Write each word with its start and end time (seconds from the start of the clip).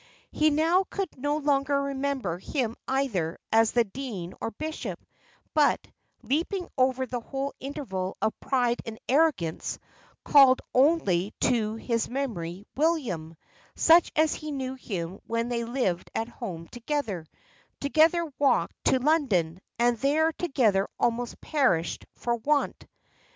He 0.31 0.49
now 0.49 0.85
could 0.89 1.15
no 1.15 1.37
longer 1.37 1.79
remember 1.79 2.39
him 2.39 2.75
either 2.87 3.37
as 3.51 3.73
the 3.73 3.83
dean 3.83 4.33
or 4.41 4.49
bishop; 4.49 4.99
but, 5.53 5.87
leaping 6.23 6.67
over 6.75 7.05
that 7.05 7.19
whole 7.19 7.53
interval 7.59 8.17
of 8.19 8.39
pride 8.39 8.79
and 8.83 8.97
arrogance, 9.07 9.77
called 10.25 10.59
only 10.73 11.35
to 11.41 11.75
his 11.75 12.09
memory 12.09 12.65
William, 12.75 13.37
such 13.75 14.11
as 14.15 14.33
he 14.33 14.51
knew 14.51 14.73
him 14.73 15.19
when 15.27 15.49
they 15.49 15.63
lived 15.65 16.09
at 16.15 16.27
home 16.27 16.67
together, 16.69 17.27
together 17.79 18.27
walked 18.39 18.83
to 18.85 18.97
London, 18.97 19.61
and 19.77 19.97
there 19.99 20.31
together 20.31 20.87
almost 20.99 21.39
perished 21.41 22.07
for 22.15 22.37
want. 22.37 22.87